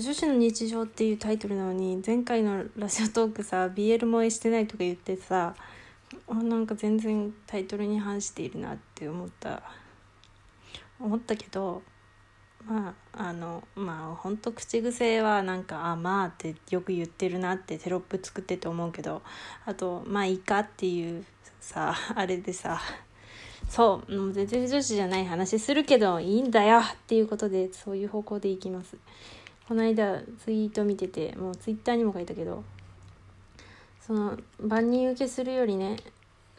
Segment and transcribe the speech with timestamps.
[0.00, 5.54] 女子の日常」っていうタイトルなのに前回のラジオトークさ BL 萌えしてないとか言ってさ
[6.28, 9.62] なんか全然タイトルに反しているなって思った。
[11.00, 11.82] 思ったけど
[12.66, 19.22] まああのまあほんと口癖はなんか「あまあ」ってよく言ってるなってテロップ作ってて思うけど
[19.66, 21.24] あと「まあいいか」っていう
[21.60, 22.80] さあれでさ
[23.68, 28.96] そうもう全然女子じゃない話するけどいいんだよっていうことでそういう方向でいきます。
[29.66, 32.64] この間ツイート見ててもうツイッターにも書いたけど
[34.00, 35.96] その万人受けするよりね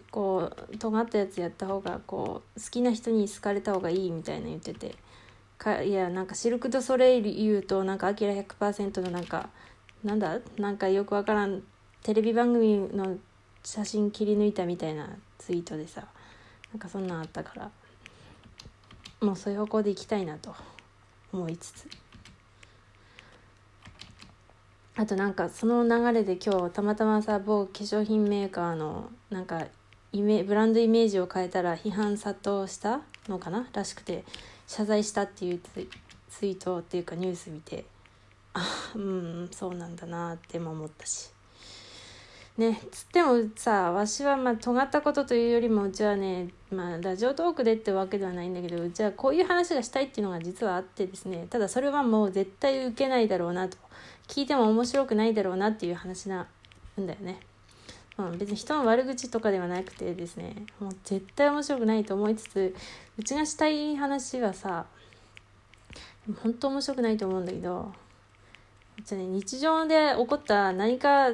[0.10, 4.96] こう尖ったやつやった方がこう好きな人に好かれた方がいいみたいな言ってて
[5.58, 9.50] かいやなんかシルク・ド・ソレイユ言うとなんかアキラ100%のなんか
[10.04, 10.40] なんだ？
[10.58, 11.64] なんかよくわからん
[12.04, 13.18] テレビ番組の
[13.64, 16.06] 写真切り抜いたみたいなツイートでさ
[16.72, 17.72] なんかそんなんあったから
[19.22, 20.56] もうそういう方向でいきたいなと
[21.32, 21.88] 思いつつ。
[24.98, 29.66] あとなんかその流れで今日たまたまさ某化粧品メーカーのなんか
[30.14, 34.24] イメブランドイメージを変えたら批判殺到したのかならしくて
[34.68, 35.60] 謝罪したっていう
[36.30, 37.84] ツイートっていうかニュース見て
[38.54, 41.35] あうんそうなんだなっても思ったし。
[42.58, 53.78] ねつってもさわしはまあ尖ったことというよりもうちはねまあラジオトークでってわけではないんだけどうちはこういう話がしたいっていうのが実はあってですねただそれはもう絶対受けないだろうなと
[54.28, 56.48] 聞いても面白くないだろうなっていう話な
[57.00, 57.40] んだよね。
[58.18, 62.76] うん、別に人の悪口とかではなくてですねもう絶対面白くないと思いつつ
[63.18, 64.86] うちがしたい話はさ
[66.42, 67.92] 本当面白くないと思うんだけど
[69.04, 71.32] じゃあね日常で起こった何か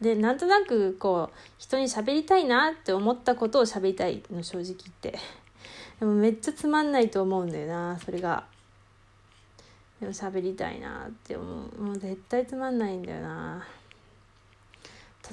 [0.00, 5.18] でなんとなくこう人に喋りたいなって思ったことを喋りたいの正直言って。
[6.00, 8.44] でもめっちゃつまんないと思うんだよなそれが。
[10.00, 11.80] でも喋りたいなって思う。
[11.80, 13.64] もう絶対つまんないんだよな。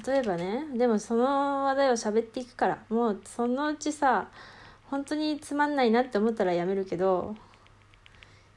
[0.06, 4.28] 例えばねでもその話題を喋っていくからもうそのうちさ
[4.90, 7.36] 本当につまんないなって思ったらやめるけど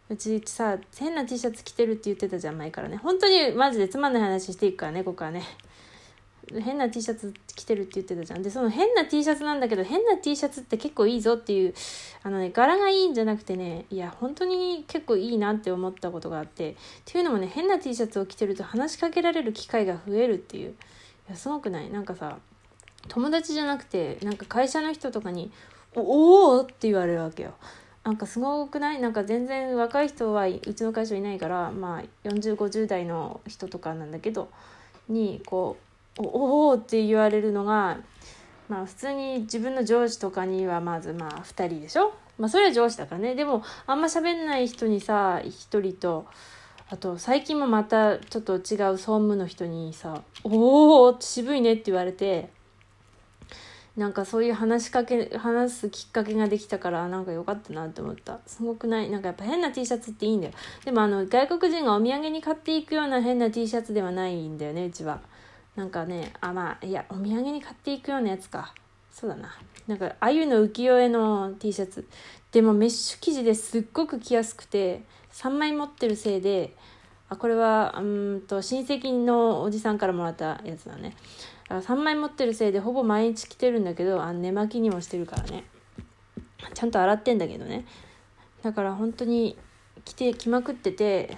[0.07, 2.97] うちさ変な T シャツ着てるって言ってたじゃん前からね。
[2.97, 5.43] 本当にマジでつまんない話していくからねここはね。
[6.61, 11.73] 変な T シャツ着てるって言ってたじゃんでその変な T シャツなんだけど変な T シャツって結構いいぞっていう
[12.23, 16.75] あのね柄がいいんじゃなくてねいや本当に結構いいなって思ったことがあってっ
[17.05, 20.73] ていうのもね変な T シャツを着てると話しかけられる機会が増えるっていうい
[21.29, 21.89] やすごくない？
[21.89, 22.37] なんかさ
[23.07, 25.51] 友達じゃなくてなんか会社の人とかに
[25.95, 27.53] 「おお!」って言われるわけよ。
[28.03, 28.99] なんかすごくない？
[28.99, 34.49] なんか全然若い人はうちの会社いないからまあ4050代の人とかなんだけど
[35.09, 35.83] にこう
[36.17, 37.97] 「おお!」って言われるのが
[38.67, 42.13] まあ普通に自分の上司とかにはまずまあ2人でしょ？
[42.37, 43.35] まあそれは上司だからね。
[43.35, 46.25] でもあんま喋んない人にさ1人と
[46.89, 52.49] あと最近もまたちょっと違う総務の人にさ「おお渋いね」って言われて
[53.97, 58.39] なんかそういう話しかけ話すきっかけができたからなんか良かったなって思った。
[58.45, 59.09] すごくない？
[59.09, 60.53] なんかやっぱ変な T シャツっていいんだよ。
[60.83, 65.21] でもあの外国人がお土産に買っていくような変な T シャツではないんだよねうちは。
[65.75, 68.73] なんかねあまあいやお土産に買っていくようなやつか。
[69.11, 69.55] そうだな。
[69.87, 72.07] なんかあゆの浮世絵の T シャツ。
[72.51, 76.75] でもメッシュ生地ですっごく着やすくて3枚持ってるせいで
[77.29, 81.15] あこれはうんと親戚のおじさんからもらったやつだね。
[81.69, 85.65] だ3枚持ってるせいでほぼ毎日着てるんだけどあ寝巻きにもしてるからね。
[86.73, 87.85] ちゃんと洗ってんだけどね。
[88.63, 89.57] だから本当に
[90.03, 91.37] 着て着まくってて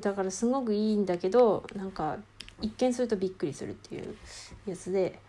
[0.00, 2.18] だからすごくいいんだけどなんか
[2.62, 4.16] 一見するとびっくりするっていう
[4.66, 5.20] やつで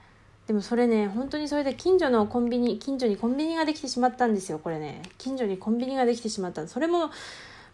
[0.47, 5.01] でもそれね本当にそれで近所のコンビニ近所にコンビニができてしまったんですよこれね。
[5.17, 6.67] 近所にコンビニができてしまった。
[6.67, 7.09] それも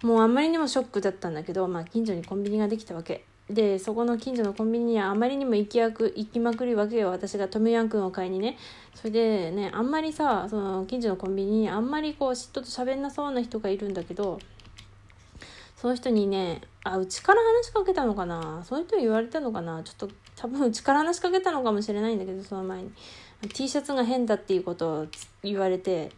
[0.03, 3.25] もうあんまりにもショックだったんだけど、まあ、近所にコンビニができたわけ。
[3.49, 7.09] でそこの近所のコンビニにはあまりにも行きやく行きまくるわけよ。
[7.09, 8.57] 私がトムヤン君を買いにね。
[8.95, 14.39] それでねあんまりさその近所のコンビニにあんまりこう嫉妬と喋んなそうな人がいるんだけど
[15.81, 18.63] その人にねあうちから話しかけたのかな？
[18.63, 19.81] そういう人に言われたのかな？
[19.81, 22.91] ちょっと多分うちから話しかけたのかもしれないんだけどその前に。
[23.51, 25.07] T シャツが変だっていうことを
[25.41, 26.11] 言われて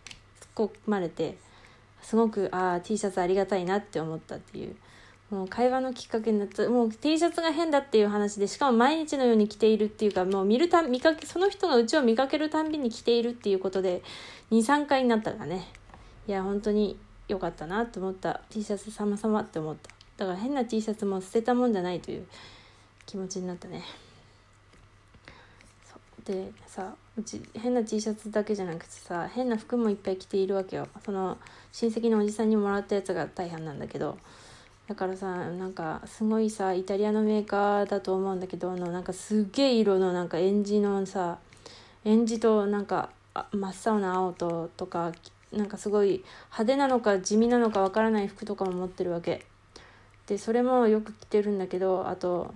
[0.58, 1.38] 突っ込まれて
[2.02, 4.76] すごくああ T シャツありがたいなって思ったっていう。
[5.30, 14.04] もう会話のきっかけになったもう T シャツが変だっていう話でしかも毎日のように着ているっていうかもう見るた見かけその人がうちを見かけるたんびに着ているっていうことで
[14.52, 15.72] 23回になったがね。
[16.28, 18.42] いや本当に良かったなと思った。
[18.50, 19.90] T シャツ様々って思った。
[20.18, 22.28] だから変な T シャツも捨てたもんじゃないという
[23.06, 23.84] 気持ちになったね。
[26.26, 30.88] でさうち変な T シャツだけじゃなくてさ変な服もいっぱい着ているわけよ。
[31.06, 31.38] その
[31.72, 34.18] 親戚のおじさんにもらったやつが大半なんだけど。
[34.88, 41.38] だからさなんかすごいさイタリアのメーカーだと思うんだけどのなんかすっげえ色のなんかエンジのさ
[42.04, 43.10] エンジとなんか
[43.54, 45.14] 真っ青な青ととか
[45.54, 49.46] なんかすごい派手なのか地味なのかわからない服とかも持ってるわけ。
[50.28, 52.54] でそれもよく着てるんだけどあと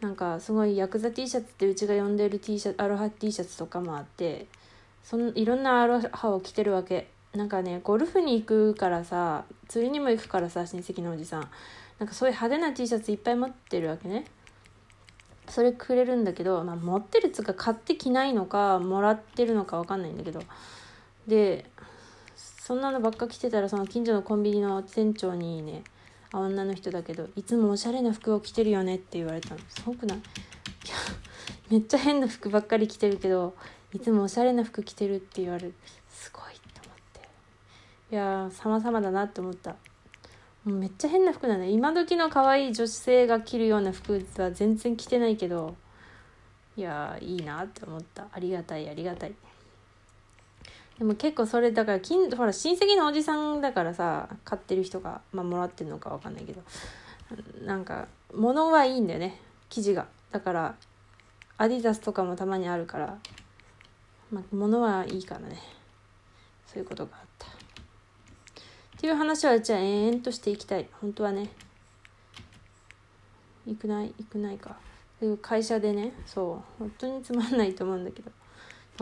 [0.00, 4.46] なんかすごいヤクザ T シャツってうちが呼んでる T シャツアロハ T シャツとかもあって
[5.02, 7.08] そのいろんなアロハを着てるわけ。
[7.34, 11.48] なんかねゴルフに行くからさ釣りにも行くからさ親戚のおじさん。
[11.98, 14.24] なんかそういう派手な T シャツいっぱい持ってるわけね。
[15.48, 20.42] それくれるんだけど、まあ、持ってるっつうか買ってきないのかもらってるのか分かんないんだけど。
[21.26, 21.64] で
[22.68, 25.84] そんなのばっか着てたらその近所のコンビニの店長にね
[26.32, 29.60] あ女の人だけどいつもおしゃれな服を着てるよねって言われたの。
[29.70, 30.18] すごくない？
[30.18, 30.26] いや
[31.70, 33.54] めっちゃ変な服ばっかり着てるけど
[33.94, 35.74] いつもおしゃれな服着てるって言われる。
[36.10, 37.28] すごいって思って。
[38.12, 39.70] いや様々だなって思った。
[39.70, 39.76] も
[40.66, 41.56] うめっちゃ変な服だ。
[41.56, 45.74] ね今時の可愛い女性が着るような服は全然着てないけど
[46.76, 48.26] いやいいなって思った。
[48.30, 49.32] ありがたいありがたい。
[50.98, 56.62] でも結構それだから近ほら親戚のおじさんだからさ買ってる人が、まあ、もらってるのか分かんないけど
[57.64, 60.06] なんか物はいいんだよね生地が。
[60.32, 60.74] だから
[61.56, 63.18] アディダスとかもたまにあるから
[64.30, 65.58] まあ物はいいからね。
[66.66, 67.46] そういうことがあった。
[67.46, 67.50] っ
[69.00, 70.88] ていう話はじゃあ延々としていきたい。
[71.00, 71.48] 本当はね。
[73.66, 74.76] 行くない行くないか。
[75.42, 78.30] 会社でねそう本当につまんないと思うんだけど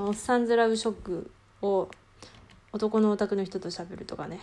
[0.02, 1.30] おっさんずラブショック
[1.66, 4.38] こう男のお宅の人と喋るとかね。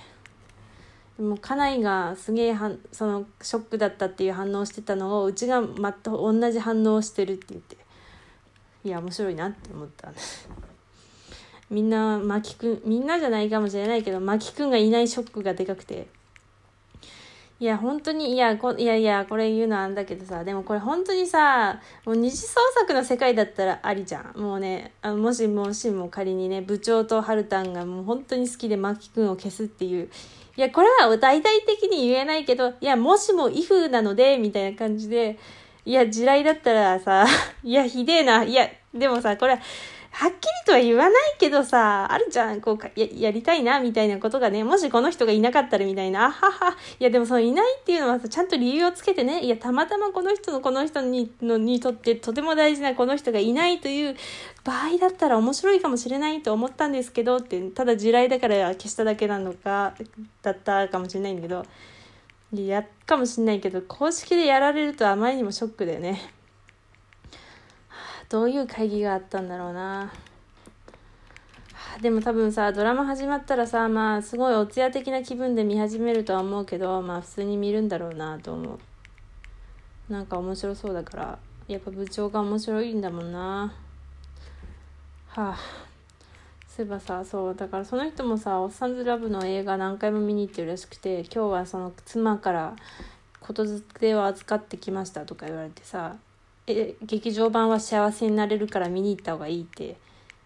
[1.18, 2.56] でも家内がすげえ
[2.92, 7.78] そのショックだったっていう反応してたのをうちが全く同じ反応してるって言って。
[8.84, 10.20] いや面白いなって思ったんで
[11.70, 16.08] みんな牧くんみんなじゃないかもしれないけど牧くんがいないショックがでかくて。
[17.64, 24.38] いや、本当に、いや、こいやいや、これ言うのあんだけどさ、でもこれ本当にさ、もう二次創作の世界だったらありじゃん。
[24.38, 30.10] もうね、あのもしもしも仮にね、部長とハルタンがもう本当に好きでマキ君を消すっていう。
[30.58, 35.40] いや、これは大々的に言えないけど、いや、もしもイフなので、みたいな感じで、
[35.86, 37.26] いや、地雷だったらさ、
[37.64, 38.44] いや、ひでえな。
[38.44, 39.58] いや、でもさ、これ、
[40.16, 54.16] はっきりとは言わないけどさ、あるじゃん、こうかや、やりたいな、みたいなことがね、もしこの人がいなかったらみたいな、あはは、いやでもそのいないっていうのはさ、ちゃんと理由をつけてね、いや、たまたまこの人のこの人に、のにとってとても大事なこの人がいないという
[54.64, 59.96] 場合だったら面白いかもしれないと思ったんですけどって、ただ地雷だから消しただけなのか、
[60.44, 61.66] だったかもしれないんだけど、
[62.54, 66.22] いや、かもしれないけど、公式でやられるとあまりにもショックだよね。
[68.34, 70.12] どういう会議があったんだろうな。
[72.02, 78.80] でも多分さドラマ始まったらさまあすごいお通夜的な気分で見始めるとは思うけどまあ普通に見るんだろうなと思
[80.10, 80.12] う。
[80.12, 83.72] なんか面白そうだからやっぱ部長が面白いんだもんな。
[85.28, 85.58] はあ。
[86.68, 92.76] そういえばさそうだからその人もさ「おっさんずラブ」の映画何回も見に行ってるらしくて今日はその妻から
[93.42, 96.16] 言づてを預かってきましたとか言われてさ
[96.68, 99.98] え劇場版は幸せになれるから見に行った方がいいって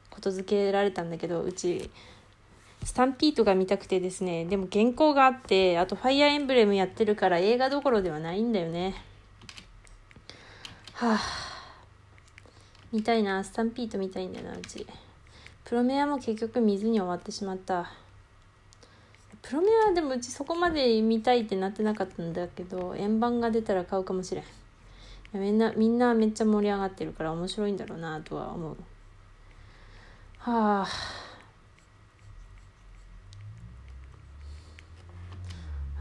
[0.09, 1.91] ことづけられたんだけどうち
[2.83, 8.95] スタンピートが見たくてですねでも原稿があってあとファイアーエンブレムやってるから映画どころではないんだよね。
[10.93, 11.19] はあ
[12.91, 14.87] 見たいなスタンピート見たいんだよなうち。
[15.65, 17.91] プロメアも結局見ずに終わってしまった。
[19.41, 24.43] プロメアでもうちそこまで見たいってなってなかったんだけど円盤が出たら買うかもしれん。
[25.33, 28.77] みんなみんなめっちゃ盛り上がってるから面白いんだろうなとは思う。
[30.39, 30.87] はあ。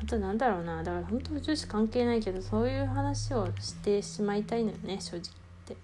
[0.01, 0.83] あとなんだろうな。
[0.83, 5.23] だから本当女子関係ないけどそういう話をしてしまいたいのよね正直っ
[5.67, 5.77] て。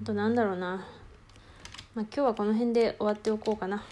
[0.00, 0.84] あとなんだろうな。
[1.94, 3.84] まあ今日はこの辺で終わっておこうかな。